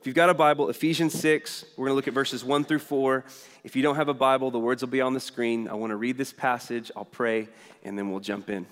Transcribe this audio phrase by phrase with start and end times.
[0.00, 2.78] If you've got a Bible, Ephesians 6, we're going to look at verses 1 through
[2.78, 3.22] 4.
[3.64, 5.68] If you don't have a Bible, the words will be on the screen.
[5.68, 7.48] I want to read this passage, I'll pray,
[7.84, 8.64] and then we'll jump in.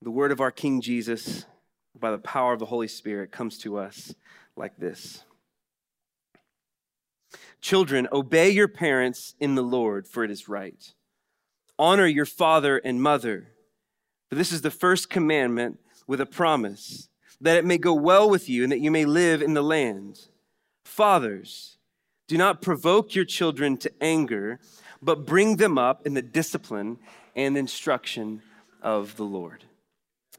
[0.00, 1.44] The word of our King Jesus,
[1.98, 4.14] by the power of the Holy Spirit, comes to us
[4.54, 5.24] like this
[7.60, 10.94] Children, obey your parents in the Lord, for it is right.
[11.80, 13.48] Honor your father and mother,
[14.28, 17.07] for this is the first commandment with a promise
[17.40, 20.28] that it may go well with you and that you may live in the land.
[20.84, 21.78] Fathers,
[22.26, 24.58] do not provoke your children to anger,
[25.00, 26.98] but bring them up in the discipline
[27.36, 28.42] and instruction
[28.82, 29.64] of the Lord.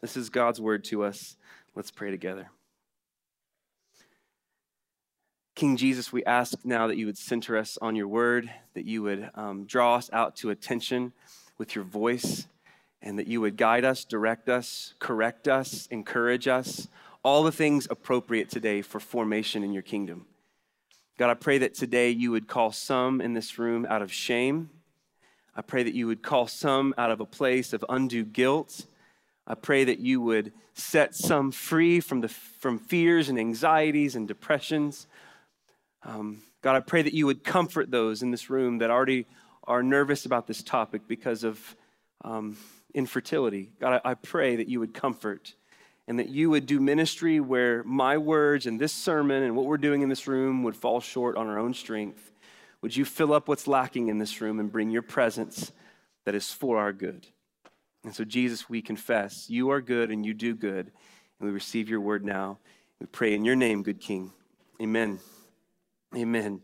[0.01, 1.37] This is God's word to us.
[1.75, 2.49] Let's pray together.
[5.55, 9.03] King Jesus, we ask now that you would center us on your word, that you
[9.03, 11.11] would um, draw us out to attention
[11.57, 12.47] with your voice
[13.01, 16.87] and that you would guide us, direct us, correct us, encourage us,
[17.23, 20.25] all the things appropriate today for formation in your kingdom.
[21.17, 24.69] God, I pray that today you would call some in this room out of shame.
[25.55, 28.85] I pray that you would call some out of a place of undue guilt.
[29.45, 34.27] I pray that you would set some free from, the, from fears and anxieties and
[34.27, 35.07] depressions.
[36.03, 39.25] Um, God, I pray that you would comfort those in this room that already
[39.65, 41.75] are nervous about this topic because of
[42.23, 42.57] um,
[42.93, 43.71] infertility.
[43.79, 45.55] God, I, I pray that you would comfort
[46.07, 49.77] and that you would do ministry where my words and this sermon and what we're
[49.77, 52.31] doing in this room would fall short on our own strength.
[52.81, 55.71] Would you fill up what's lacking in this room and bring your presence
[56.25, 57.27] that is for our good?
[58.03, 60.91] And so, Jesus, we confess you are good and you do good.
[61.39, 62.57] And we receive your word now.
[62.99, 64.31] We pray in your name, good King.
[64.81, 65.19] Amen.
[66.15, 66.61] Amen.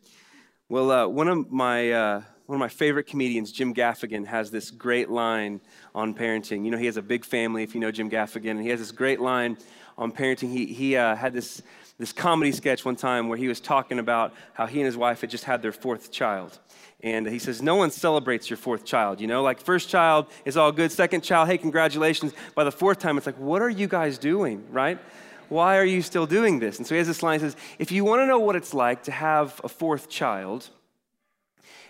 [0.69, 1.91] Well, uh, one of my.
[1.91, 5.59] Uh, one of my favorite comedians, Jim Gaffigan, has this great line
[5.95, 6.63] on parenting.
[6.63, 8.79] You know, he has a big family, if you know Jim Gaffigan, and he has
[8.79, 9.57] this great line
[9.97, 10.51] on parenting.
[10.51, 11.63] He, he uh, had this,
[11.97, 15.21] this comedy sketch one time where he was talking about how he and his wife
[15.21, 16.59] had just had their fourth child.
[17.01, 19.19] And he says, No one celebrates your fourth child.
[19.19, 22.33] You know, like first child is all good, second child, hey, congratulations.
[22.53, 24.99] By the fourth time, it's like, What are you guys doing, right?
[25.49, 26.77] Why are you still doing this?
[26.77, 28.73] And so he has this line he says, If you want to know what it's
[28.73, 30.69] like to have a fourth child,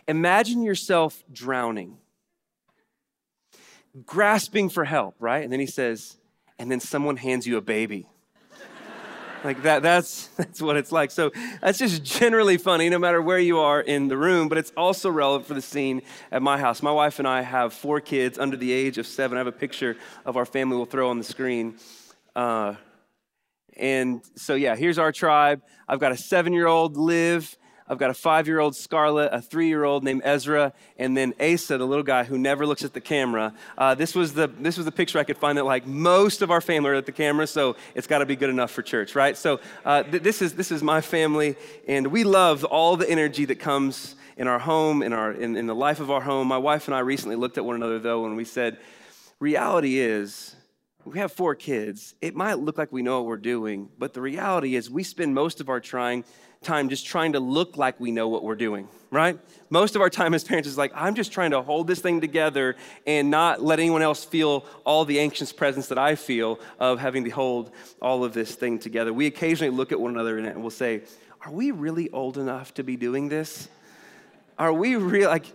[0.08, 1.98] Imagine yourself drowning,
[4.06, 5.44] grasping for help, right?
[5.44, 6.18] And then he says,
[6.60, 8.08] and then someone hands you a baby.
[9.44, 11.12] like that that's that's what it's like.
[11.12, 14.72] So that's just generally funny no matter where you are in the room but it's
[14.78, 16.02] also relevant for the scene
[16.32, 16.82] at my house.
[16.82, 19.38] My wife and i have four kids under the age of seven.
[19.38, 21.78] I have a picture of our family we'll throw on the screen.
[22.36, 22.76] Uh,
[23.78, 25.62] and so yeah here's our tribe.
[25.88, 29.42] I've got a seven year old Liv I've got a five year old Scarlett, a
[29.42, 32.94] three year old named Ezra, and then Asa, the little guy who never looks at
[32.94, 33.54] the camera.
[33.78, 36.50] Uh, this, was the, this was the picture I could find that like most of
[36.50, 39.14] our family are at the camera, so it's got to be good enough for church,
[39.14, 39.38] right?
[39.38, 41.56] So uh, th- this, is, this is my family,
[41.88, 45.68] and we love all the energy that comes in our home, in, our, in, in
[45.68, 46.48] the life of our home.
[46.48, 48.78] My wife and I recently looked at one another, though, and we said,
[49.40, 50.56] reality is,
[51.06, 52.16] we have four kids.
[52.22, 55.36] It might look like we know what we're doing, but the reality is we spend
[55.36, 56.26] most of our trying
[56.64, 59.40] time just trying to look like we know what we're doing, right?
[59.70, 62.22] Most of our time as parents is like, I'm just trying to hold this thing
[62.22, 67.00] together and not let anyone else feel all the anxious presence that I feel of
[67.00, 67.70] having to hold
[68.02, 69.14] all of this thing together.
[69.14, 71.04] We occasionally look at one another and we'll say,
[71.46, 73.70] Are we really old enough to be doing this?
[74.58, 75.30] Are we real?
[75.30, 75.46] Like,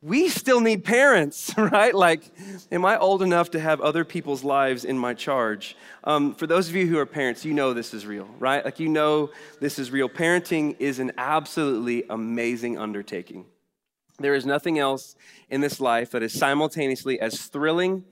[0.00, 1.94] we still need parents, right?
[1.94, 2.22] Like,
[2.70, 5.76] am I old enough to have other people's lives in my charge?
[6.04, 8.64] Um, for those of you who are parents, you know this is real, right?
[8.64, 10.08] Like, you know this is real.
[10.08, 13.46] Parenting is an absolutely amazing undertaking.
[14.20, 15.16] There is nothing else
[15.48, 18.04] in this life that is simultaneously as thrilling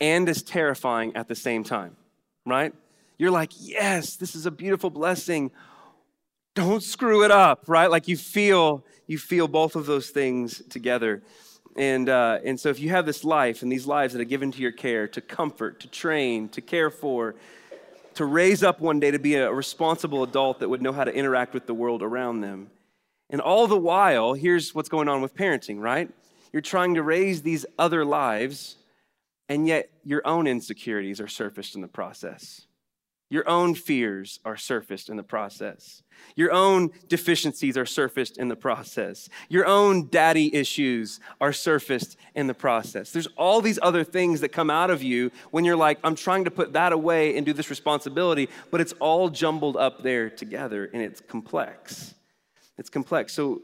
[0.00, 1.96] and as terrifying at the same time,
[2.44, 2.74] right?
[3.18, 5.52] You're like, yes, this is a beautiful blessing.
[6.54, 7.90] Don't screw it up, right?
[7.90, 11.22] Like you feel you feel both of those things together.
[11.76, 14.52] And, uh, and so if you have this life and these lives that are given
[14.52, 17.34] to your care to comfort, to train, to care for,
[18.14, 21.12] to raise up one day to be a responsible adult that would know how to
[21.12, 22.70] interact with the world around them.
[23.28, 26.08] And all the while, here's what's going on with parenting, right?
[26.52, 28.76] You're trying to raise these other lives,
[29.48, 32.66] and yet your own insecurities are surfaced in the process.
[33.34, 36.04] Your own fears are surfaced in the process.
[36.36, 39.28] Your own deficiencies are surfaced in the process.
[39.48, 43.10] Your own daddy issues are surfaced in the process.
[43.10, 46.44] There's all these other things that come out of you when you're like, I'm trying
[46.44, 50.88] to put that away and do this responsibility, but it's all jumbled up there together
[50.92, 52.14] and it's complex.
[52.78, 53.32] It's complex.
[53.32, 53.62] So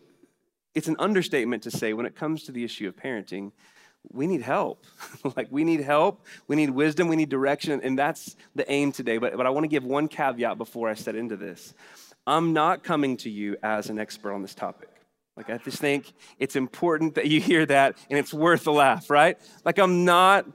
[0.74, 3.52] it's an understatement to say when it comes to the issue of parenting,
[4.08, 4.84] we need help.
[5.36, 9.18] like we need help, we need wisdom, we need direction, and that's the aim today.
[9.18, 11.74] But, but I want to give one caveat before I set into this.
[12.26, 14.88] I'm not coming to you as an expert on this topic.
[15.36, 19.08] Like I just think it's important that you hear that and it's worth a laugh,
[19.08, 19.38] right?
[19.64, 20.46] Like I'm not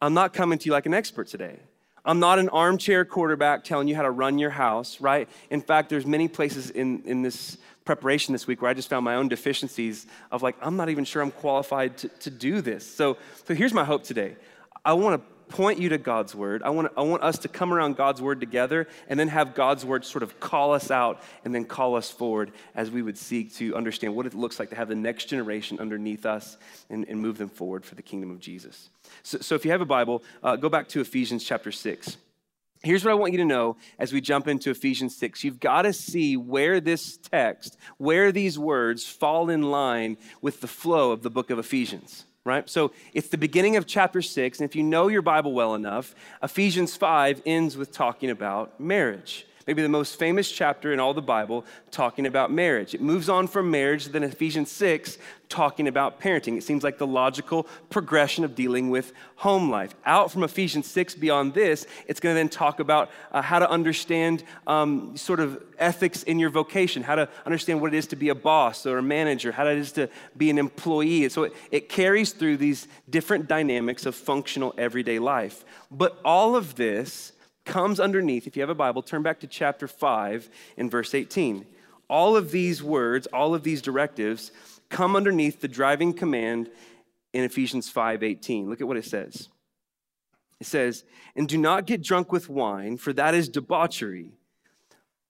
[0.00, 1.60] I'm not coming to you like an expert today.
[2.04, 5.28] I'm not an armchair quarterback telling you how to run your house, right?
[5.50, 9.04] In fact, there's many places in, in this preparation this week where I just found
[9.04, 12.86] my own deficiencies of like, I'm not even sure I'm qualified to, to do this.
[12.86, 14.36] So, so here's my hope today.
[14.84, 16.62] I want to point you to God's word.
[16.62, 19.84] I want, I want us to come around God's word together and then have God's
[19.84, 23.54] word sort of call us out and then call us forward as we would seek
[23.56, 26.56] to understand what it looks like to have the next generation underneath us
[26.88, 28.88] and, and move them forward for the kingdom of Jesus.
[29.22, 32.16] So, so if you have a Bible, uh, go back to Ephesians chapter 6.
[32.82, 35.44] Here's what I want you to know as we jump into Ephesians 6.
[35.44, 40.66] You've got to see where this text, where these words fall in line with the
[40.66, 42.68] flow of the book of Ephesians, right?
[42.68, 44.60] So it's the beginning of chapter 6.
[44.60, 49.46] And if you know your Bible well enough, Ephesians 5 ends with talking about marriage
[49.70, 52.92] maybe the most famous chapter in all the Bible, talking about marriage.
[52.92, 55.16] It moves on from marriage, to then Ephesians 6,
[55.48, 56.58] talking about parenting.
[56.58, 59.94] It seems like the logical progression of dealing with home life.
[60.04, 63.70] Out from Ephesians 6, beyond this, it's going to then talk about uh, how to
[63.70, 68.16] understand um, sort of ethics in your vocation, how to understand what it is to
[68.16, 71.28] be a boss or a manager, how it is to be an employee.
[71.28, 75.64] So it, it carries through these different dynamics of functional everyday life.
[75.92, 77.30] But all of this,
[77.70, 81.64] comes underneath, if you have a Bible, turn back to chapter 5 in verse 18.
[82.08, 84.50] All of these words, all of these directives
[84.88, 86.68] come underneath the driving command
[87.32, 88.68] in Ephesians 5:18.
[88.68, 89.48] Look at what it says.
[90.58, 91.04] It says,
[91.36, 94.32] "And do not get drunk with wine, for that is debauchery."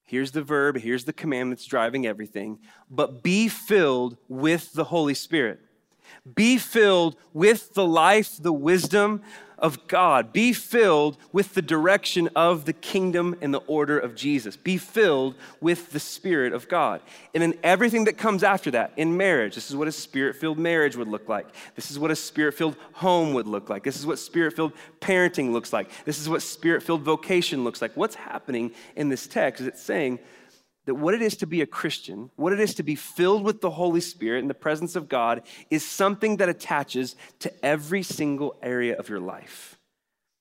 [0.04, 2.58] Here's the verb, here's the command that's driving everything,
[2.88, 5.60] but be filled with the Holy Spirit.
[6.34, 9.22] Be filled with the life, the wisdom,
[9.60, 10.32] of God.
[10.32, 14.56] Be filled with the direction of the kingdom and the order of Jesus.
[14.56, 17.00] Be filled with the Spirit of God.
[17.34, 20.58] And then everything that comes after that in marriage, this is what a spirit filled
[20.58, 21.46] marriage would look like.
[21.76, 23.84] This is what a spirit filled home would look like.
[23.84, 25.90] This is what spirit filled parenting looks like.
[26.04, 27.96] This is what spirit filled vocation looks like.
[27.96, 30.18] What's happening in this text is it's saying,
[30.86, 33.60] that what it is to be a Christian, what it is to be filled with
[33.60, 38.56] the Holy Spirit in the presence of God, is something that attaches to every single
[38.62, 39.76] area of your life.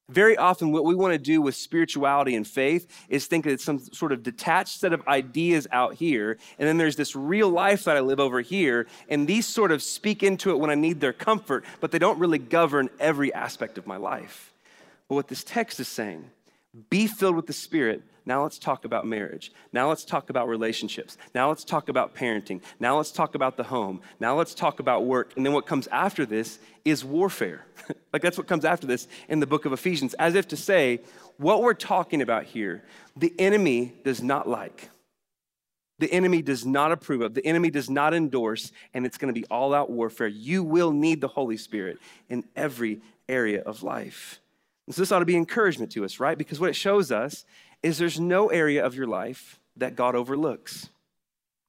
[0.09, 3.63] Very often, what we want to do with spirituality and faith is think that it's
[3.63, 7.83] some sort of detached set of ideas out here, and then there's this real life
[7.83, 11.00] that I live over here, and these sort of speak into it when I need
[11.00, 14.51] their comfort, but they don't really govern every aspect of my life.
[15.07, 16.31] But what this text is saying,
[16.89, 19.51] be filled with the Spirit now let's talk about marriage.
[19.74, 21.18] Now let's talk about relationships.
[21.33, 22.62] Now let's talk about parenting.
[22.80, 24.01] Now let's talk about the home.
[24.19, 25.33] Now let's talk about work.
[25.36, 27.66] And then what comes after this is warfare.
[28.13, 31.00] like that's what comes after this in the book of Ephesians, as if to say,
[31.38, 32.83] what we're talking about here,
[33.16, 34.89] the enemy does not like.
[36.00, 39.39] The enemy does not approve of, the enemy does not endorse, and it's going to
[39.39, 40.27] be all out warfare.
[40.27, 41.98] You will need the Holy Spirit
[42.30, 44.39] in every area of life.
[44.88, 46.38] And so this ought to be encouragement to us, right?
[46.38, 47.45] Because what it shows us
[47.83, 50.89] is there's no area of your life that God overlooks.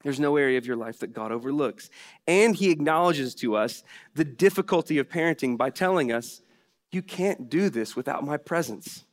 [0.02, 1.90] There's no area of your life that God overlooks.
[2.26, 3.82] And He acknowledges to us
[4.14, 6.40] the difficulty of parenting by telling us,
[6.90, 9.04] you can't do this without my presence.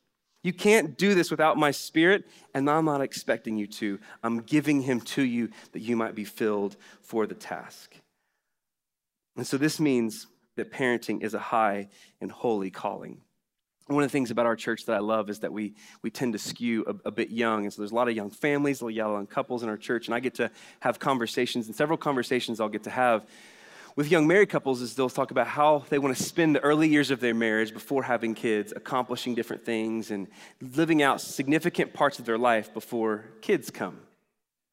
[0.44, 4.00] You can't do this without my spirit, and I'm not expecting you to.
[4.24, 7.96] I'm giving him to you that you might be filled for the task.
[9.36, 11.90] And so this means that parenting is a high
[12.22, 13.22] and holy calling
[13.88, 16.34] one of the things about our church that I love is that we, we tend
[16.34, 17.64] to skew a, a, bit young.
[17.64, 19.78] And so there's a lot of young families, a lot of young couples in our
[19.78, 20.08] church.
[20.08, 20.52] And I get to
[20.82, 23.26] have conversations, and several conversations I'll get to have
[23.98, 26.88] with young married couples is they'll talk about how they want to spend the early
[26.88, 30.28] years of their marriage before having kids, accomplishing different things and
[30.62, 33.98] living out significant parts of their life before kids come,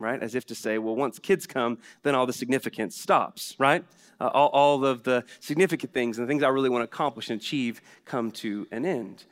[0.05, 0.23] right?
[0.23, 3.85] As if to say, well, once kids come, then all the significance stops, right?
[4.21, 7.31] uh, all, all of the significant things and the things I really want to accomplish
[7.31, 9.25] and achieve come to an end.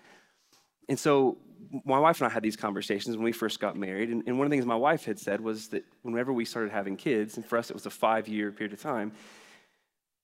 [0.89, 1.39] And so
[1.85, 4.11] my wife and I had these conversations when we first got married.
[4.11, 6.73] And, and, one of the things my wife had said was that whenever we started
[6.73, 9.13] having kids, and for us it was a five year period of time,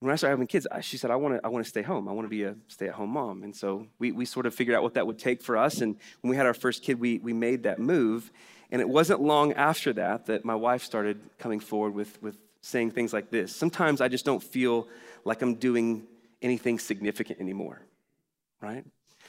[0.01, 2.09] when I started having kids, she said, I want to I wanna stay home.
[2.09, 3.43] I want to be a stay at home mom.
[3.43, 5.81] And so we, we sort of figured out what that would take for us.
[5.81, 8.31] And when we had our first kid, we, we made that move.
[8.71, 12.91] And it wasn't long after that that my wife started coming forward with, with saying
[12.91, 14.89] things like this Sometimes I just don't feel
[15.25, 16.07] like I'm doing
[16.43, 17.81] anything significant anymore,
[18.61, 18.85] right?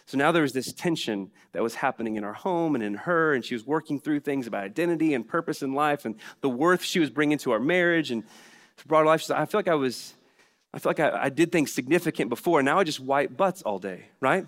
[0.05, 3.33] So now there was this tension that was happening in our home and in her,
[3.33, 6.83] and she was working through things about identity and purpose in life and the worth
[6.83, 8.23] she was bringing to our marriage and
[8.87, 9.21] brought life.
[9.21, 10.13] She said, I feel like I was
[10.73, 12.59] I feel like I, I did things significant before.
[12.59, 14.45] and Now I just wipe butts all day, right?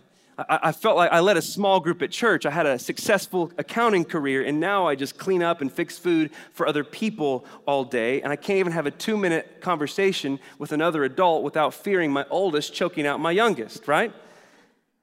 [0.50, 2.46] I, felt like I led a small group at church.
[2.46, 6.32] I had a successful accounting career, and now I just clean up and fix food
[6.54, 8.22] for other people all day.
[8.22, 12.26] And I can't even have a two minute conversation with another adult without fearing my
[12.30, 14.14] oldest choking out my youngest, right?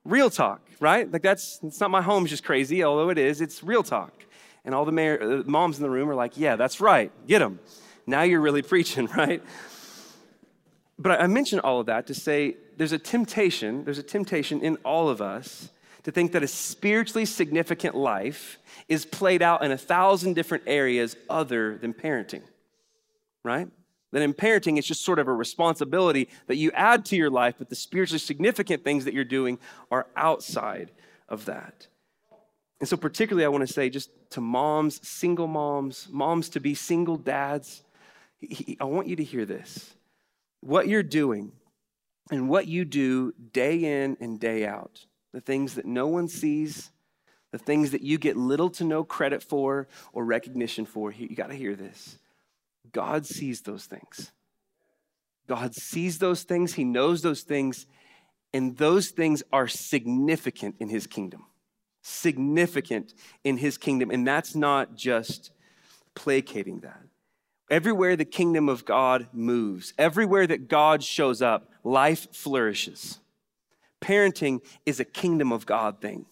[0.05, 1.11] Real talk, right?
[1.11, 2.21] Like that's, it's not my home.
[2.21, 4.13] home's just crazy, although it is, it's real talk.
[4.65, 7.61] And all the uh, moms in the room are like, yeah, that's right, get them.
[8.07, 9.43] Now you're really preaching, right?
[10.99, 14.77] But I mention all of that to say there's a temptation, there's a temptation in
[14.85, 15.71] all of us
[16.05, 18.59] to think that a spiritually significant life
[18.89, 22.43] is played out in a thousand different areas other than parenting,
[23.45, 23.69] right?
[24.13, 27.57] That in parenting, it's just sort of a responsibility that you add to your life,
[27.59, 29.59] but the spiritually significant things that you're doing
[29.91, 30.93] are outside
[31.29, 31.89] of that.
[32.81, 36.75] And so, particularly, I want to say just to moms, single moms, moms to be
[36.75, 37.83] single dads,
[38.81, 39.95] I want you to hear this.
[40.61, 41.53] What you're doing
[42.31, 46.91] and what you do day in and day out, the things that no one sees,
[47.53, 51.49] the things that you get little to no credit for or recognition for, you got
[51.49, 52.19] to hear this
[52.93, 54.33] God sees those things.
[55.47, 57.87] God sees those things, He knows those things,
[58.53, 61.47] and those things are significant in His kingdom.
[62.03, 64.11] Significant in His kingdom.
[64.11, 65.51] And that's not just
[66.15, 67.01] placating that.
[67.71, 73.19] Everywhere the kingdom of God moves, everywhere that God shows up, life flourishes.
[74.01, 76.27] Parenting is a kingdom of God thing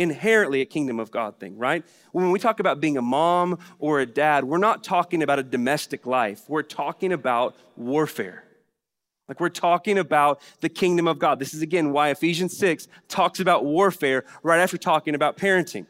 [0.00, 1.84] inherently a kingdom of God thing, right?
[2.12, 5.42] When we talk about being a mom or a dad, we're not talking about a
[5.42, 6.40] domestic life.
[6.48, 8.44] We're talking about warfare.
[9.28, 11.38] Like we're talking about the kingdom of God.
[11.38, 15.86] This is again why Ephesians 6 talks about warfare right after talking about parenting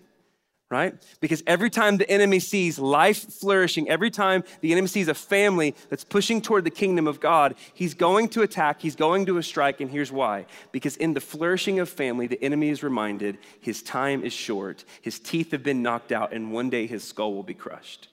[0.70, 0.94] right?
[1.20, 5.74] Because every time the enemy sees life flourishing, every time the enemy sees a family
[5.88, 9.42] that's pushing toward the kingdom of God, he's going to attack, he's going to a
[9.42, 10.46] strike, and here's why.
[10.70, 15.18] Because in the flourishing of family, the enemy is reminded his time is short, his
[15.18, 18.08] teeth have been knocked out, and one day his skull will be crushed,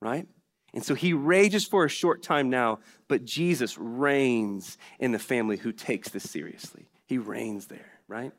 [0.00, 0.26] right?
[0.72, 5.58] And so he rages for a short time now, but Jesus reigns in the family
[5.58, 6.86] who takes this seriously.
[7.04, 8.32] He reigns there, right?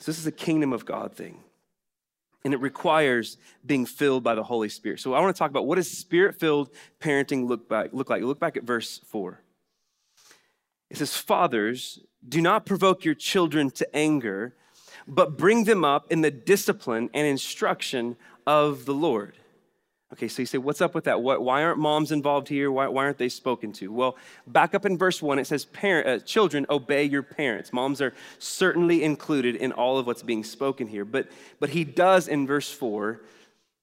[0.00, 1.38] So this is a kingdom of God thing
[2.46, 5.00] and it requires being filled by the Holy Spirit.
[5.00, 8.22] So I want to talk about what does spirit-filled parenting look, back, look like.
[8.22, 9.42] Look back at verse 4.
[10.88, 14.54] It says, Fathers, do not provoke your children to anger,
[15.08, 19.36] but bring them up in the discipline and instruction of the Lord.
[20.12, 21.20] Okay, so you say, what's up with that?
[21.20, 22.70] What, why aren't moms involved here?
[22.70, 23.92] Why, why, aren't they spoken to?
[23.92, 27.72] Well, back up in verse one, it says, Parent, uh, Children, obey your parents.
[27.72, 31.04] Moms are certainly included in all of what's being spoken here.
[31.04, 33.22] But, but he does in verse four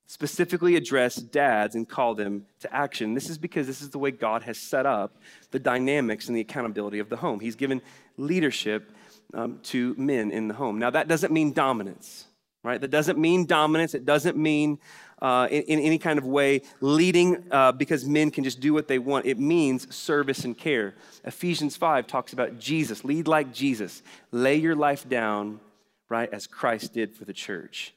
[0.06, 3.16] specifically address dads and call them to action.
[3.16, 5.18] This is because this is the way God has set up
[5.52, 7.40] the dynamics and the accountability of the home.
[7.40, 7.82] He's given
[8.18, 8.92] leadership
[9.34, 10.78] um, to men in the home.
[10.78, 12.28] Now, that doesn't mean dominance,
[12.64, 12.80] right?
[12.80, 13.94] That doesn't mean dominance.
[13.94, 14.78] It doesn't mean
[15.24, 18.90] uh, in, in, any kind of way, leading uh, because men can just do what
[18.90, 19.26] they want.
[19.26, 20.96] It means service and care.
[21.24, 23.06] Ephesians 5 talks about Jesus.
[23.06, 24.04] Lead like Jesus.
[24.32, 25.62] Lay your life down,
[26.10, 27.94] right, as Christ did for the church.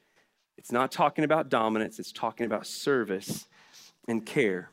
[0.57, 3.47] It's not talking about dominance, it's talking about service
[4.07, 4.71] and care.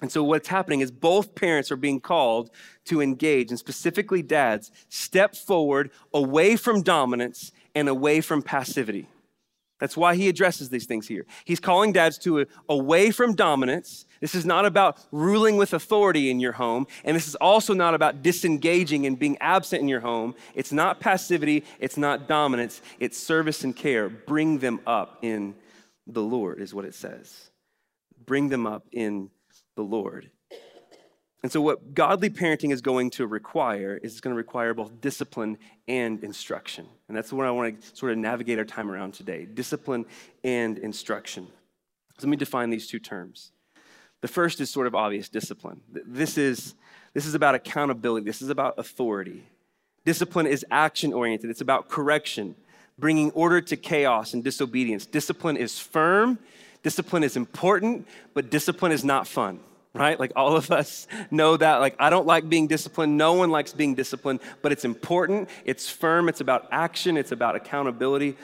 [0.00, 2.50] And so, what's happening is both parents are being called
[2.86, 9.08] to engage, and specifically dads, step forward away from dominance and away from passivity.
[9.78, 11.24] That's why he addresses these things here.
[11.44, 14.06] He's calling dads to a, away from dominance.
[14.20, 17.94] This is not about ruling with authority in your home, and this is also not
[17.94, 20.34] about disengaging and being absent in your home.
[20.54, 24.08] It's not passivity, it's not dominance, it's service and care.
[24.08, 25.54] Bring them up in
[26.06, 27.50] the Lord, is what it says.
[28.24, 29.30] Bring them up in
[29.76, 30.30] the Lord.
[31.42, 35.00] And so, what godly parenting is going to require is it's going to require both
[35.00, 36.86] discipline and instruction.
[37.06, 40.04] And that's what I want to sort of navigate our time around today discipline
[40.42, 41.46] and instruction.
[42.18, 43.52] So let me define these two terms.
[44.20, 45.80] The first is sort of obvious discipline.
[45.92, 46.74] This is,
[47.14, 49.44] this is about accountability, this is about authority.
[50.04, 52.56] Discipline is action oriented, it's about correction,
[52.98, 55.06] bringing order to chaos and disobedience.
[55.06, 56.40] Discipline is firm,
[56.82, 59.60] discipline is important, but discipline is not fun
[59.94, 60.18] right?
[60.18, 61.76] Like all of us know that.
[61.76, 63.16] Like, I don't like being disciplined.
[63.16, 65.48] No one likes being disciplined, but it's important.
[65.64, 66.28] It's firm.
[66.28, 67.16] It's about action.
[67.16, 68.36] It's about accountability,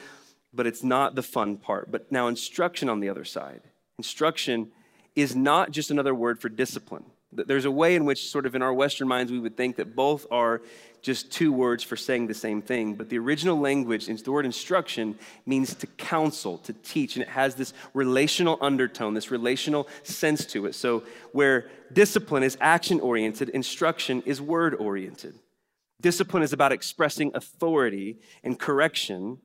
[0.53, 1.91] but it's not the fun part.
[1.91, 3.61] But now, instruction on the other side.
[3.99, 4.73] Instruction
[5.15, 7.05] is not just another word for discipline.
[7.33, 9.97] There's a way in which, sort of in our Western minds, we would think that
[9.97, 10.63] both are
[11.05, 12.95] just two words for saying the same thing.
[12.95, 17.55] But the original language, the word instruction, means to counsel, to teach, and it has
[17.55, 20.75] this relational undertone, this relational sense to it.
[20.75, 25.39] So, where discipline is action oriented, instruction is word oriented.
[26.01, 29.39] Discipline is about expressing authority and correction,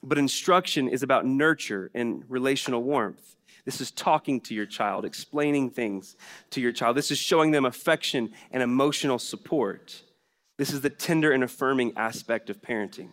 [0.00, 3.34] but instruction is about nurture and relational warmth.
[3.64, 6.16] This is talking to your child, explaining things
[6.50, 6.96] to your child.
[6.96, 10.02] This is showing them affection and emotional support.
[10.58, 13.10] This is the tender and affirming aspect of parenting.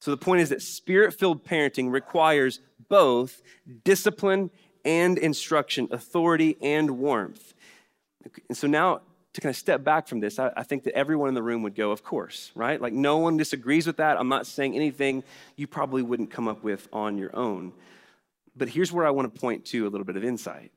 [0.00, 3.42] So the point is that spirit filled parenting requires both
[3.84, 4.50] discipline
[4.84, 7.54] and instruction, authority and warmth.
[8.48, 9.00] And so now,
[9.34, 11.62] to kind of step back from this, I, I, think that everyone in the room
[11.62, 12.80] would go, of course, right?
[12.80, 14.18] Like no one disagrees with that.
[14.18, 15.22] I'm not saying anything
[15.56, 17.72] you probably wouldn't come up with on your own.
[18.56, 20.72] But here's where I want to point to a little bit of insight.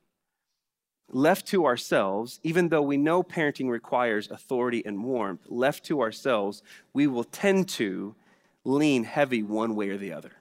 [1.13, 6.63] Left to ourselves, even though we know parenting requires authority and warmth, left to ourselves,
[6.93, 8.15] we will tend to
[8.63, 10.31] lean heavy one way or the other.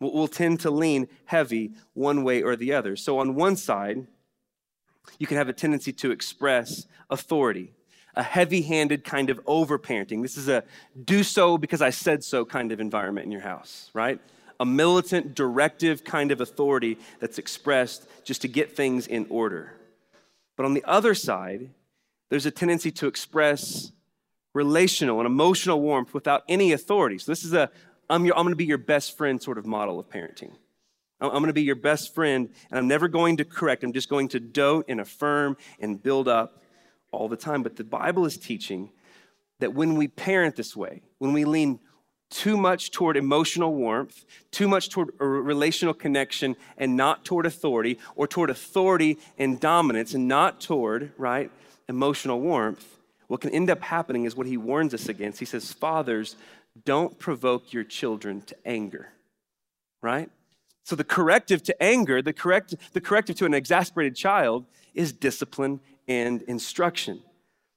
[0.00, 2.96] We'll tend to lean heavy one way or the other.
[2.96, 4.06] So, on one side,
[5.18, 7.72] you can have a tendency to express authority,
[8.14, 10.22] a heavy handed kind of over parenting.
[10.22, 10.64] This is a
[11.04, 14.20] do so because I said so kind of environment in your house, right?
[14.60, 19.72] A militant, directive kind of authority that's expressed just to get things in order.
[20.56, 21.70] But on the other side,
[22.30, 23.92] there's a tendency to express
[24.52, 27.18] relational and emotional warmth without any authority.
[27.18, 27.70] So this is a
[28.08, 30.52] I'm, your, I'm going to be your best friend sort of model of parenting.
[31.20, 33.82] I'm, going to be your best friend, and I'm never going to correct.
[33.82, 36.62] I'm just going to dote and affirm and build up
[37.12, 37.62] all the time.
[37.62, 38.90] But the Bible is teaching
[39.60, 41.78] that when we parent this way, when we lean
[42.34, 48.26] too much toward emotional warmth, too much toward relational connection, and not toward authority, or
[48.26, 51.48] toward authority and dominance, and not toward, right,
[51.88, 52.98] emotional warmth,
[53.28, 55.38] what can end up happening is what he warns us against.
[55.38, 56.34] He says, Fathers,
[56.84, 59.10] don't provoke your children to anger,
[60.02, 60.28] right?
[60.82, 65.78] So the corrective to anger, the, correct, the corrective to an exasperated child is discipline
[66.08, 67.22] and instruction.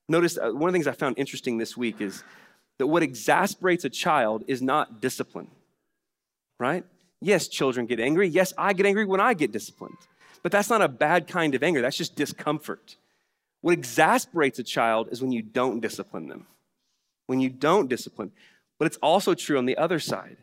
[0.09, 2.23] Notice uh, one of the things I found interesting this week is
[2.79, 5.49] that what exasperates a child is not discipline,
[6.59, 6.85] right?
[7.21, 8.27] Yes, children get angry.
[8.27, 9.97] Yes, I get angry when I get disciplined.
[10.43, 12.95] But that's not a bad kind of anger, that's just discomfort.
[13.61, 16.45] What exasperates a child is when you don't discipline them.
[17.25, 18.31] When you don't discipline.
[18.77, 20.37] But it's also true on the other side.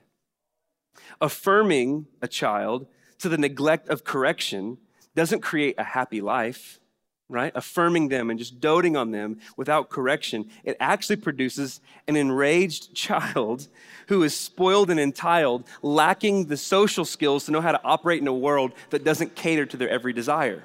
[1.20, 2.86] Affirming a child
[3.18, 4.78] to the neglect of correction
[5.14, 6.80] doesn't create a happy life
[7.28, 7.52] right?
[7.54, 13.68] Affirming them and just doting on them without correction, it actually produces an enraged child
[14.08, 18.28] who is spoiled and entitled, lacking the social skills to know how to operate in
[18.28, 20.62] a world that doesn't cater to their every desire.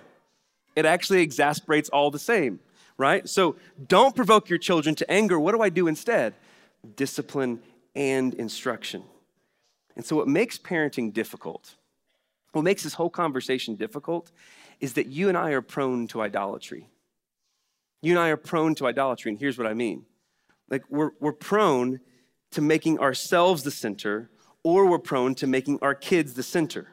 [0.76, 2.60] It actually exasperates all the same,
[2.98, 3.28] right?
[3.28, 3.56] So
[3.88, 5.39] don't provoke your children to anger.
[5.39, 6.34] What do I do instead?
[6.95, 7.62] Discipline
[7.95, 9.04] and instruction.
[9.95, 11.76] And so, what makes parenting difficult,
[12.54, 14.32] what makes this whole conversation difficult,
[14.80, 16.89] is that you and I are prone to idolatry.
[18.02, 20.06] You and I are prone to idolatry, and here's what I mean.
[20.70, 22.00] Like, we're, we're prone
[22.52, 24.30] to making ourselves the center,
[24.63, 26.88] or we're prone to making our kids the center.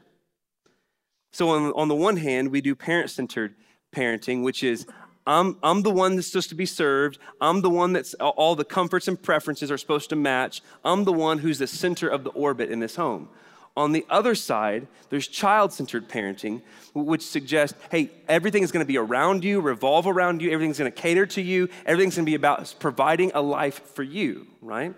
[1.32, 3.54] So, on, on the one hand, we do parent centered
[3.94, 4.86] parenting, which is
[5.26, 7.18] I'm, I'm the one that's supposed to be served.
[7.40, 10.62] I'm the one that's all the comforts and preferences are supposed to match.
[10.84, 13.28] I'm the one who's the center of the orbit in this home.
[13.76, 16.62] On the other side, there's child centered parenting,
[16.94, 21.26] which suggests hey, everything is to be around you, revolve around you, everything's to cater
[21.26, 24.94] to you, everything's to be about providing a life for you, right?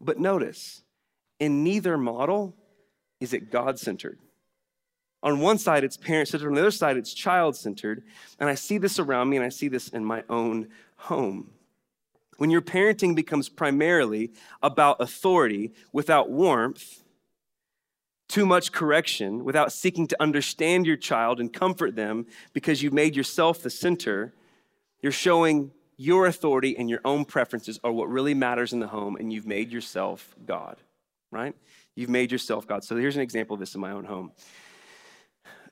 [0.00, 0.82] But notice,
[1.38, 2.54] in neither model
[3.20, 4.18] is it God centered.
[5.22, 8.02] On one side, it's parent centered, on the other side, it's child centered.
[8.38, 11.50] And I see this around me, and I see this in my own home.
[12.36, 17.03] When your parenting becomes primarily about authority without warmth,
[18.34, 23.14] too much correction without seeking to understand your child and comfort them because you've made
[23.14, 24.34] yourself the center,
[25.00, 29.14] you're showing your authority and your own preferences are what really matters in the home,
[29.14, 30.78] and you've made yourself God,
[31.30, 31.54] right?
[31.94, 32.82] You've made yourself God.
[32.82, 34.32] So here's an example of this in my own home.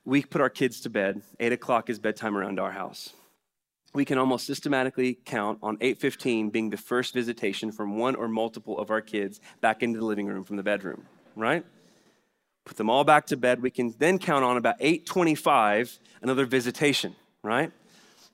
[0.05, 1.21] We put our kids to bed.
[1.41, 3.11] Eight o'clock is bedtime around our house.
[3.93, 8.79] We can almost systematically count on 8:15 being the first visitation from one or multiple
[8.79, 11.65] of our kids back into the living room from the bedroom, right?
[12.65, 13.61] Put them all back to bed.
[13.61, 17.71] We can then count on about 825, another visitation, right?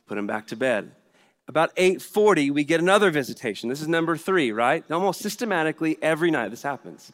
[0.07, 0.91] Put them back to bed.
[1.47, 3.69] About 840, we get another visitation.
[3.69, 4.89] This is number three, right?
[4.91, 7.11] Almost systematically every night this happens.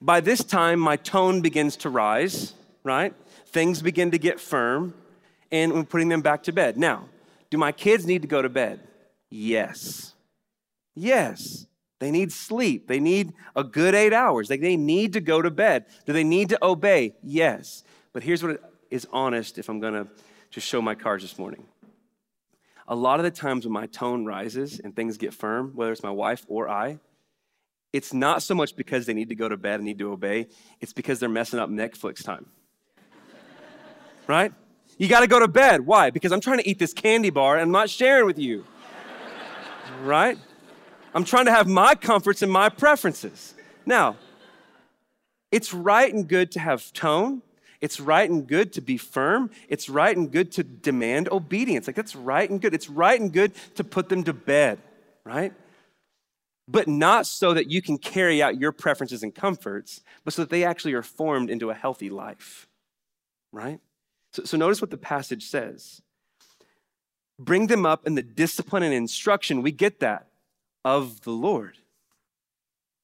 [0.00, 3.14] By this time, my tone begins to rise, right?
[3.46, 4.94] Things begin to get firm,
[5.50, 6.76] and we're putting them back to bed.
[6.76, 7.08] Now,
[7.50, 8.80] Do my kids need to go to bed?
[9.30, 10.14] Yes.
[10.94, 11.66] Yes.
[11.98, 12.88] They need sleep.
[12.88, 14.48] They need a good eight hours.
[14.48, 15.86] They, they need to go to bed.
[16.04, 17.14] Do they need to obey?
[17.22, 17.84] Yes.
[18.12, 20.06] But here's what is honest if I'm going to
[20.50, 21.64] just show my cards this morning.
[22.88, 26.02] A lot of the times when my tone rises and things get firm, whether it's
[26.02, 27.00] my wife or I,
[27.92, 30.48] it's not so much because they need to go to bed and need to obey,
[30.80, 32.46] it's because they're messing up Netflix time.
[34.26, 34.52] right?
[34.98, 35.80] You got to go to bed.
[35.80, 36.10] Why?
[36.10, 38.64] Because I'm trying to eat this candy bar and I'm not sharing with you.
[40.02, 40.38] right?
[41.16, 43.54] I'm trying to have my comforts and my preferences.
[43.86, 44.16] Now,
[45.50, 47.40] it's right and good to have tone.
[47.80, 49.48] It's right and good to be firm.
[49.70, 51.86] It's right and good to demand obedience.
[51.86, 52.74] Like, that's right and good.
[52.74, 54.78] It's right and good to put them to bed,
[55.24, 55.54] right?
[56.68, 60.50] But not so that you can carry out your preferences and comforts, but so that
[60.50, 62.68] they actually are formed into a healthy life,
[63.52, 63.80] right?
[64.34, 66.02] So, so notice what the passage says.
[67.38, 69.62] Bring them up in the discipline and instruction.
[69.62, 70.25] We get that
[70.86, 71.78] of the Lord.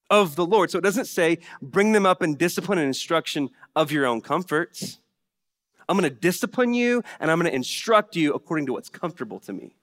[0.08, 0.70] Of the Lord.
[0.70, 5.00] So it doesn't say bring them up in discipline and instruction of your own comforts.
[5.88, 9.40] I'm going to discipline you and I'm going to instruct you according to what's comfortable
[9.40, 9.74] to me.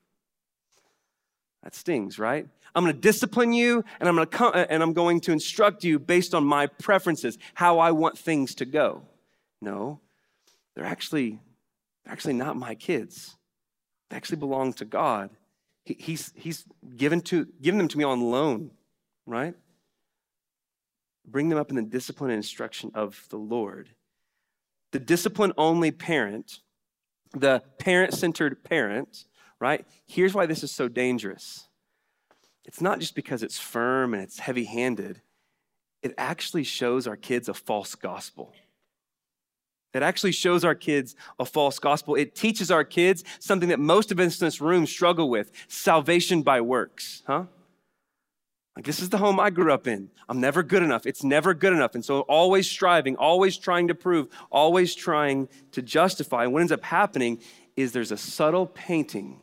[1.61, 2.47] That stings, right?
[2.73, 5.83] I'm going to discipline you and I'm going to come, and I'm going to instruct
[5.83, 9.01] you based on my preferences, how I want things to go.
[9.61, 9.99] No.
[10.73, 11.41] They're actually
[12.05, 13.35] they're actually not my kids.
[14.09, 15.31] They actually belong to God
[15.97, 18.71] he's, he's given, to, given them to me on loan,
[19.25, 19.55] right?
[21.25, 23.89] Bring them up in the discipline and instruction of the Lord.
[24.91, 26.59] The discipline only parent,
[27.33, 29.25] the parent centered parent,
[29.59, 29.85] right?
[30.07, 31.67] Here's why this is so dangerous.
[32.65, 35.21] It's not just because it's firm and it's heavy handed,
[36.01, 38.53] it actually shows our kids a false gospel.
[39.93, 42.15] It actually shows our kids a false gospel.
[42.15, 46.43] It teaches our kids something that most of us in this room struggle with salvation
[46.43, 47.45] by works, huh?
[48.75, 50.09] Like, this is the home I grew up in.
[50.29, 51.05] I'm never good enough.
[51.05, 51.95] It's never good enough.
[51.95, 56.43] And so, always striving, always trying to prove, always trying to justify.
[56.43, 57.41] And what ends up happening
[57.75, 59.41] is there's a subtle painting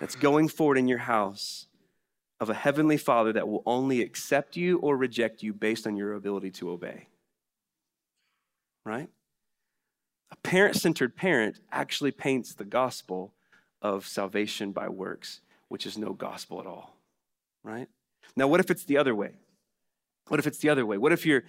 [0.00, 1.68] that's going forward in your house
[2.40, 6.14] of a heavenly father that will only accept you or reject you based on your
[6.14, 7.06] ability to obey.
[8.84, 9.08] Right?
[10.32, 13.34] A parent centered parent actually paints the gospel
[13.82, 16.96] of salvation by works, which is no gospel at all,
[17.62, 17.86] right?
[18.34, 19.32] Now, what if it's the other way?
[20.28, 20.96] What if it's the other way?
[20.96, 21.44] What if you're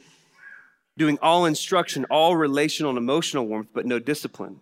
[0.97, 4.59] doing all instruction, all relational and emotional warmth, but no discipline?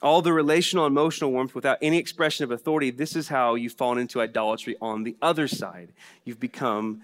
[0.00, 3.72] All the relational and emotional warmth without any expression of authority, this is how you've
[3.72, 5.92] fallen into idolatry on the other side.
[6.24, 7.02] You've become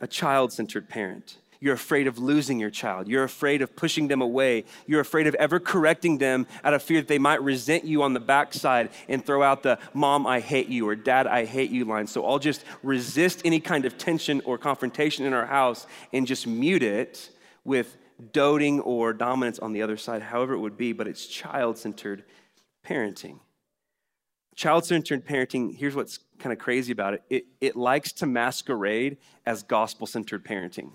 [0.00, 1.36] a child centered parent.
[1.60, 3.08] You're afraid of losing your child.
[3.08, 4.64] You're afraid of pushing them away.
[4.86, 8.12] You're afraid of ever correcting them out of fear that they might resent you on
[8.12, 11.84] the backside and throw out the mom, I hate you, or dad, I hate you
[11.84, 12.06] line.
[12.06, 16.46] So I'll just resist any kind of tension or confrontation in our house and just
[16.46, 17.30] mute it
[17.64, 17.96] with
[18.32, 22.24] doting or dominance on the other side, however it would be, but it's child centered
[22.86, 23.40] parenting.
[24.54, 27.22] Child centered parenting, here's what's kind of crazy about it.
[27.30, 30.92] it it likes to masquerade as gospel centered parenting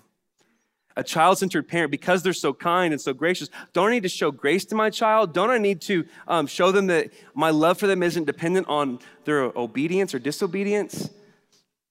[1.00, 4.10] a child centered parent, because they're so kind and so gracious, don't I need to
[4.10, 5.34] show grace to my child?
[5.34, 9.00] Don't I need to um, show them that my love for them isn't dependent on
[9.24, 11.10] their obedience or disobedience?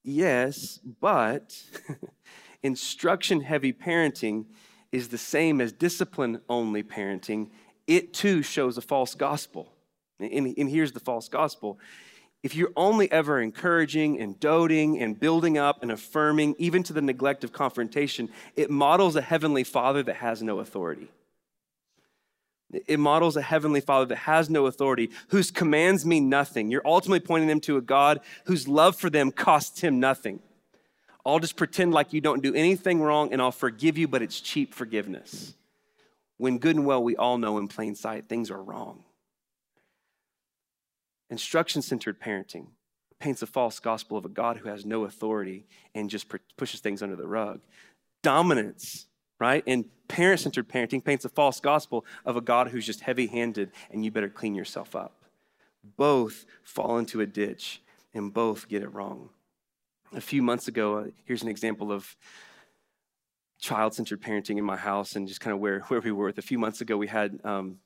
[0.05, 1.61] Yes, but
[2.63, 4.45] instruction heavy parenting
[4.93, 7.49] is the same as discipline only parenting.
[7.87, 9.73] It too shows a false gospel.
[10.21, 11.79] And, and here's the false gospel
[12.43, 17.03] if you're only ever encouraging and doting and building up and affirming, even to the
[17.03, 21.09] neglect of confrontation, it models a heavenly father that has no authority.
[22.87, 26.71] It models a heavenly father that has no authority, whose commands mean nothing.
[26.71, 30.41] You're ultimately pointing them to a God whose love for them costs him nothing.
[31.25, 34.41] I'll just pretend like you don't do anything wrong and I'll forgive you, but it's
[34.41, 35.55] cheap forgiveness.
[36.37, 39.03] When good and well, we all know in plain sight things are wrong.
[41.31, 42.69] Instruction centered parenting
[43.19, 47.03] paints a false gospel of a God who has no authority and just pushes things
[47.03, 47.61] under the rug.
[48.23, 49.07] Dominance,
[49.41, 49.63] right?
[49.67, 53.73] And parent centered parenting paints a false gospel of a God who's just heavy handed
[53.91, 55.25] and you better clean yourself up.
[55.97, 57.83] Both fall into a ditch
[58.15, 59.31] and both get it wrong.
[60.15, 62.17] A few months ago, uh, here's an example of
[63.61, 66.33] child centered parenting in my house and just kind of where, where we were.
[66.37, 67.79] A few months ago, we had um,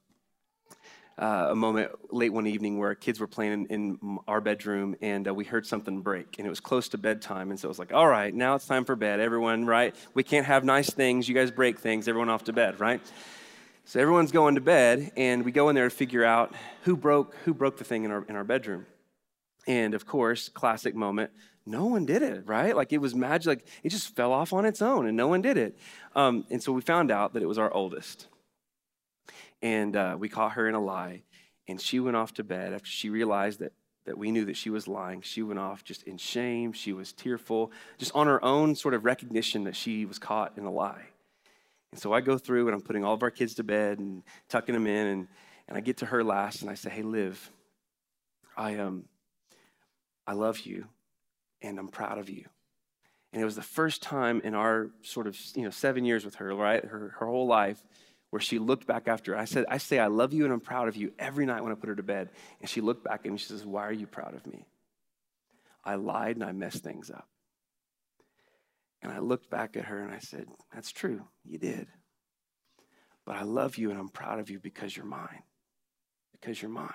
[1.22, 5.28] uh, a moment late one evening where kids were playing in, in our bedroom and
[5.28, 7.78] uh, we heard something break and it was close to bedtime and so it was
[7.78, 11.28] like all right now it's time for bed everyone right we can't have nice things
[11.28, 13.00] you guys break things everyone off to bed right
[13.84, 17.34] So everyone's going to bed, and we go in there to figure out who broke
[17.44, 18.86] who broke the thing in our in our bedroom.
[19.66, 21.30] And of course, classic moment,
[21.66, 22.74] no one did it, right?
[22.76, 25.42] Like it was magic, like it just fell off on its own and no one
[25.42, 25.76] did it.
[26.14, 28.28] Um, and so we found out that it was our oldest.
[29.62, 31.22] And uh, we caught her in a lie.
[31.68, 33.72] And she went off to bed after she realized that,
[34.04, 35.22] that we knew that she was lying.
[35.22, 36.72] She went off just in shame.
[36.72, 40.64] She was tearful, just on her own sort of recognition that she was caught in
[40.64, 41.06] a lie.
[41.92, 44.22] And so I go through and I'm putting all of our kids to bed and
[44.48, 45.06] tucking them in.
[45.06, 45.28] And,
[45.68, 47.50] and I get to her last and I say, Hey, Liv,
[48.56, 49.04] I, um,
[50.26, 50.86] I love you
[51.60, 52.46] and I'm proud of you.
[53.32, 56.34] And it was the first time in our sort of, you know, seven years with
[56.36, 56.84] her, right?
[56.84, 57.82] Her, her whole life,
[58.32, 59.36] where she looked back after.
[59.36, 61.70] I said, I say, I love you and I'm proud of you every night when
[61.70, 62.30] I put her to bed.
[62.62, 64.64] And she looked back at me she says, Why are you proud of me?
[65.84, 67.28] I lied and I messed things up.
[69.02, 71.88] And I looked back at her and I said, That's true, you did.
[73.26, 75.42] But I love you and I'm proud of you because you're mine.
[76.32, 76.88] Because you're mine.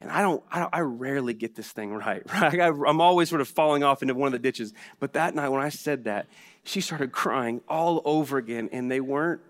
[0.00, 2.60] And I don't, I, don't, I rarely get this thing right, right?
[2.60, 4.72] I, I'm always sort of falling off into one of the ditches.
[5.00, 6.28] But that night when I said that,
[6.62, 8.68] she started crying all over again.
[8.70, 9.40] And they weren't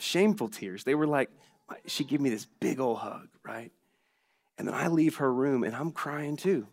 [0.00, 0.84] shameful tears.
[0.84, 1.30] They were like,
[1.86, 3.72] she gave me this big old hug, right?
[4.58, 6.66] And then I leave her room and I'm crying too.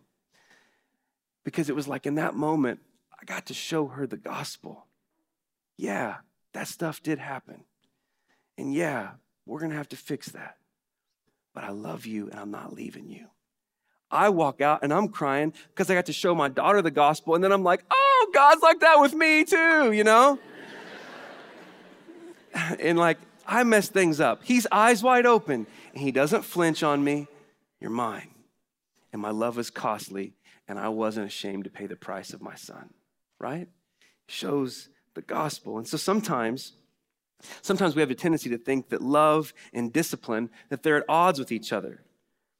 [1.44, 2.80] Because it was like in that moment,
[3.18, 4.86] I got to show her the gospel.
[5.76, 6.16] Yeah,
[6.52, 7.64] that stuff did happen.
[8.58, 9.12] And yeah,
[9.46, 10.56] we're going to have to fix that
[11.58, 13.26] but I love you and I'm not leaving you.
[14.12, 17.34] I walk out and I'm crying because I got to show my daughter the gospel.
[17.34, 20.38] And then I'm like, oh, God's like that with me too, you know?
[22.80, 24.42] and like, I mess things up.
[24.44, 27.28] He's eyes wide open and he doesn't flinch on me.
[27.80, 28.28] You're mine.
[29.12, 30.34] And my love is costly
[30.66, 32.90] and I wasn't ashamed to pay the price of my son,
[33.38, 33.68] right?
[34.26, 35.78] Shows the gospel.
[35.78, 36.74] And so sometimes
[37.62, 41.38] Sometimes we have a tendency to think that love and discipline that they're at odds
[41.38, 42.02] with each other.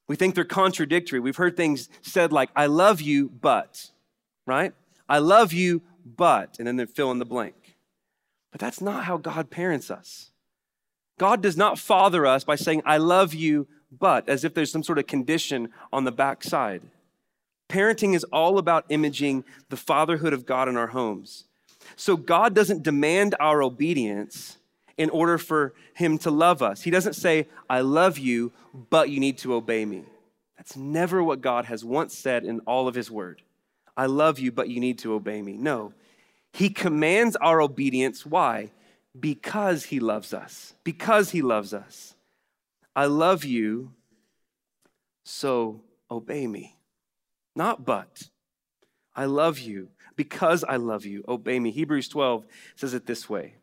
[0.07, 1.21] We think they're contradictory.
[1.21, 3.91] We've heard things said like I love you but,
[4.47, 4.73] right?
[5.09, 7.55] I love you but and then they fill in the blank.
[8.51, 10.31] But that's not how God parents us.
[11.19, 14.83] God does not father us by saying I love you but as if there's some
[14.83, 16.83] sort of condition on the backside.
[17.69, 21.45] Parenting is all about imaging the fatherhood of God in our homes.
[21.97, 24.57] So God doesn't demand our obedience
[24.97, 26.83] in order for him to love us.
[26.83, 28.53] He doesn't say, I love you,
[28.91, 30.05] but you need to obey me.
[30.57, 33.43] That's never what God has once said in all of his word.
[33.97, 35.57] I love you, but you need to obey me.
[35.57, 35.93] No.
[36.53, 38.25] He commands our obedience.
[38.25, 38.71] Why?
[39.19, 40.75] Because he loves us.
[40.85, 42.15] Because he loves us.
[42.97, 43.93] I love you,
[45.25, 46.77] so obey me.
[47.55, 48.23] Not but.
[49.15, 51.25] I love you because I love you.
[51.27, 51.71] Obey me.
[51.71, 53.55] Hebrews 12 says it this way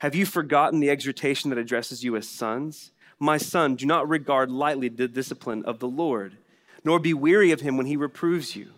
[0.00, 2.92] have you forgotten the exhortation that addresses you as sons?
[3.18, 6.36] My son, do not regard lightly the discipline of the Lord,
[6.84, 8.72] nor be weary of him when he reproves you.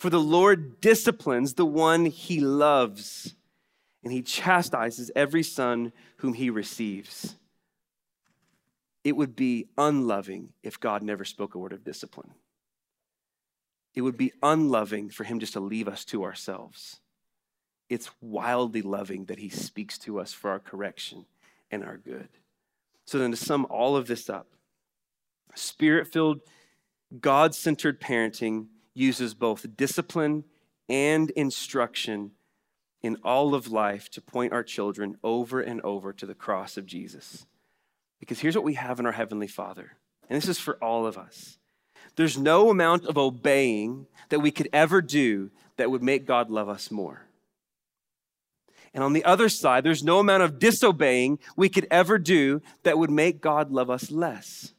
[0.00, 3.34] For the Lord disciplines the one he loves,
[4.02, 7.36] and he chastises every son whom he receives.
[9.04, 12.32] It would be unloving if God never spoke a word of discipline.
[13.94, 17.00] It would be unloving for him just to leave us to ourselves
[17.90, 21.26] it's wildly loving that he speaks to us for our correction
[21.70, 22.28] and our good.
[23.04, 24.46] So, then to sum all of this up,
[25.56, 26.40] spirit filled,
[27.20, 30.44] God centered parenting uses both discipline
[30.88, 32.32] and instruction
[33.02, 36.86] in all of life to point our children over and over to the cross of
[36.86, 37.46] Jesus.
[38.18, 39.92] Because here's what we have in our Heavenly Father,
[40.28, 41.58] and this is for all of us.
[42.16, 46.68] There's no amount of obeying that we could ever do that would make God love
[46.68, 47.26] us more.
[48.92, 52.98] And on the other side, there's no amount of disobeying we could ever do that
[52.98, 54.74] would make God love us less.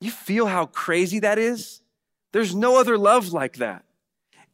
[0.00, 1.79] You feel how crazy that is?
[2.32, 3.84] There's no other love like that.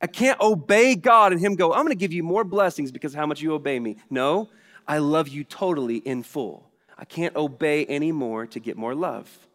[0.00, 3.14] I can't obey God and Him go, I'm going to give you more blessings because
[3.14, 3.96] how much you obey me.
[4.10, 4.48] No,
[4.86, 6.70] I love you totally in full.
[6.98, 9.48] I can't obey anymore to get more love.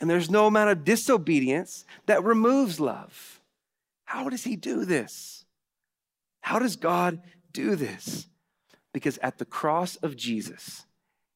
[0.00, 3.40] And there's no amount of disobedience that removes love.
[4.04, 5.44] How does He do this?
[6.40, 8.26] How does God do this?
[8.92, 10.84] Because at the cross of Jesus,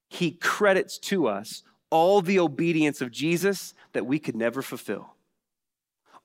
[0.08, 5.14] he credits to us all the obedience of Jesus that we could never fulfill.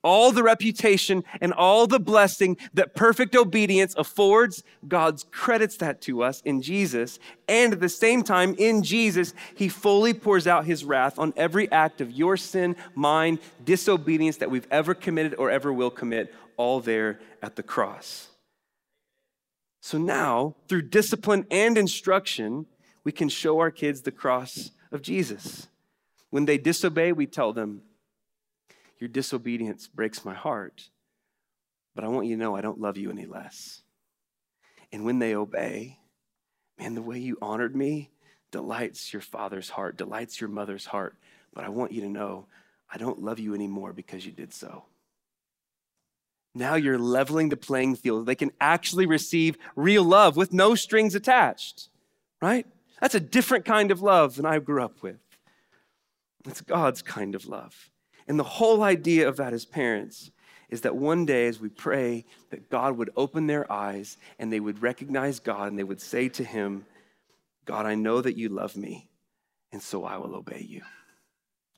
[0.04, 6.22] All the reputation and all the blessing that perfect obedience affords, God's credits that to
[6.22, 7.18] us in Jesus.
[7.48, 11.72] And at the same time, in Jesus, He fully pours out His wrath on every
[11.72, 16.80] act of your sin, mine, disobedience that we've ever committed or ever will commit, all
[16.80, 18.28] there at the cross.
[19.80, 22.66] So now, through discipline and instruction,
[23.04, 25.68] we can show our kids the cross of Jesus.
[26.30, 27.82] When they disobey, we tell them,
[28.98, 30.88] Your disobedience breaks my heart,
[31.94, 33.82] but I want you to know I don't love you any less.
[34.92, 35.98] And when they obey,
[36.78, 38.10] man, the way you honored me
[38.50, 41.16] delights your father's heart, delights your mother's heart.
[41.52, 42.46] But I want you to know
[42.92, 44.84] I don't love you anymore because you did so.
[46.54, 48.26] Now you're leveling the playing field.
[48.26, 51.88] They can actually receive real love with no strings attached,
[52.40, 52.66] right?
[53.00, 55.18] That's a different kind of love than I grew up with.
[56.46, 57.90] It's God's kind of love.
[58.26, 60.30] And the whole idea of that as parents
[60.70, 64.60] is that one day, as we pray, that God would open their eyes and they
[64.60, 66.86] would recognize God and they would say to Him,
[67.64, 69.08] God, I know that you love me,
[69.72, 70.82] and so I will obey you.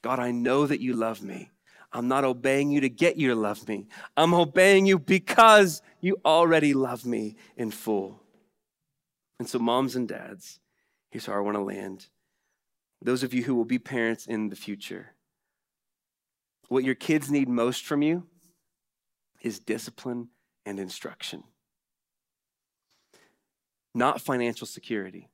[0.02, 1.50] God, I know that you love me.
[1.92, 3.87] I'm not obeying you to get you to love me.
[4.16, 8.20] I'm obeying you because you already love me in full.
[9.38, 10.59] And so, moms and dads,
[11.11, 12.06] here's how I want to land.
[13.02, 15.12] Those of you who will be parents in the future,
[16.68, 18.26] what your kids need most from you
[19.42, 20.29] is discipline
[20.64, 21.44] and instruction,
[23.94, 25.29] not financial security.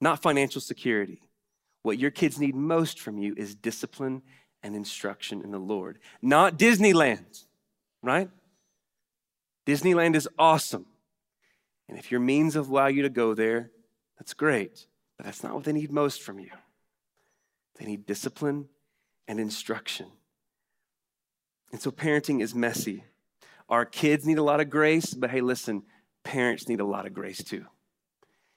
[0.00, 1.22] Not financial security.
[1.82, 4.22] What your kids need most from you is discipline
[4.62, 7.44] and instruction in the Lord, not Disneyland,
[8.02, 8.28] right?
[9.66, 10.86] Disneyland is awesome.
[11.88, 13.70] And if your means allow you to go there,
[14.18, 14.86] that's great.
[15.16, 16.50] But that's not what they need most from you.
[17.78, 18.68] They need discipline
[19.28, 20.06] and instruction.
[21.70, 23.04] And so parenting is messy.
[23.68, 25.82] Our kids need a lot of grace, but hey, listen,
[26.24, 27.66] parents need a lot of grace too.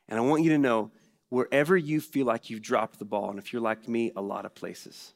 [0.07, 0.91] And I want you to know
[1.29, 4.45] wherever you feel like you've dropped the ball, and if you're like me, a lot
[4.45, 5.13] of places,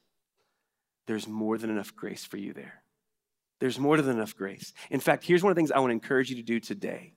[1.07, 2.81] there's more than enough grace for you there.
[3.59, 4.73] There's more than enough grace.
[4.89, 7.13] In fact, here's one of the things I want to encourage you to do today.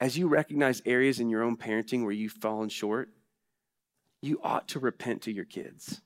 [0.00, 3.08] As you recognize areas in your own parenting where you've fallen short,
[4.20, 6.02] you ought to repent to your kids.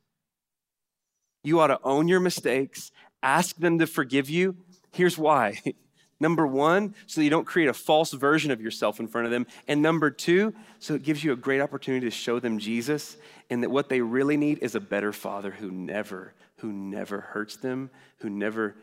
[1.42, 2.90] You ought to own your mistakes,
[3.22, 4.57] ask them to forgive you.
[4.92, 5.61] Here's why.
[6.20, 9.46] Number one, so you don't create a false version of yourself in front of them.
[9.68, 13.16] And number two, so it gives you a great opportunity to show them Jesus
[13.51, 17.57] and that what they really need is a better father who never, who never hurts
[17.57, 18.74] them, who never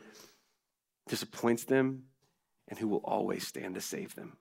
[1.09, 2.03] disappoints them,
[2.69, 4.37] and who will always stand to save them.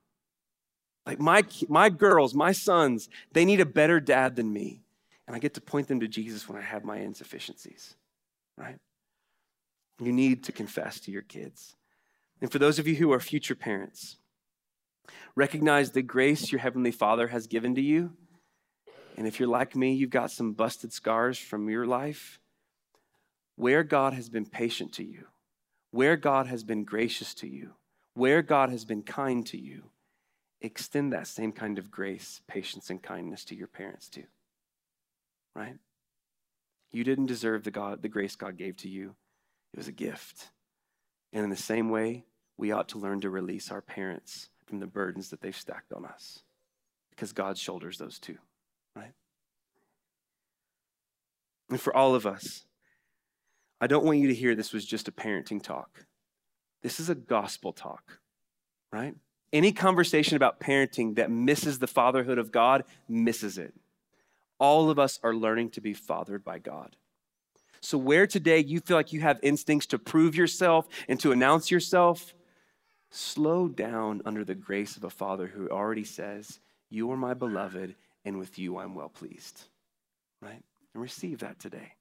[1.05, 4.83] Like my, my girls, my sons, they need a better dad than me.
[5.27, 7.95] And I get to point them to Jesus when I have my insufficiencies
[8.57, 8.77] right?
[9.99, 11.75] You need to confess to your kids.
[12.41, 14.17] And for those of you who are future parents,
[15.35, 18.11] recognize the grace your Heavenly Father has given to you.
[19.17, 22.39] And if you're like me, you've got some busted scars from your life.
[23.55, 25.27] Where God has been patient to you,
[25.91, 27.71] where God has been gracious to you,
[28.13, 29.83] where God has been kind to you,
[30.59, 34.25] extend that same kind of grace, patience, and kindness to your parents too.
[35.55, 35.77] Right?
[36.95, 39.15] You didn't deserve the, God, the grace God gave to you,
[39.73, 40.51] it was a gift.
[41.33, 42.23] And in the same way,
[42.55, 46.05] we ought to learn to release our parents from the burdens that they've stacked on
[46.05, 46.43] us
[47.09, 48.37] because God shoulders those too,
[48.95, 49.11] right?
[51.69, 52.65] And for all of us,
[53.81, 56.05] I don't want you to hear this was just a parenting talk.
[56.81, 58.19] This is a gospel talk,
[58.93, 59.15] right?
[59.51, 63.73] Any conversation about parenting that misses the fatherhood of God misses it.
[64.59, 66.95] All of us are learning to be fathered by God.
[67.81, 71.69] So, where today you feel like you have instincts to prove yourself and to announce
[71.69, 72.33] yourself,
[73.11, 77.95] slow down under the grace of a father who already says, You are my beloved,
[78.23, 79.65] and with you I'm well pleased.
[80.41, 80.63] Right?
[80.93, 81.93] And receive that today.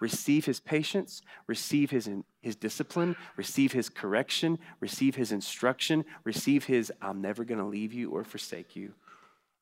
[0.00, 2.10] Receive his patience, receive his,
[2.40, 7.92] his discipline, receive his correction, receive his instruction, receive his, I'm never going to leave
[7.92, 8.94] you or forsake you.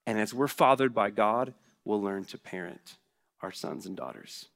[0.06, 1.52] And as we're fathered by God,
[1.84, 2.96] we'll learn to parent
[3.42, 4.50] our sons and daughters.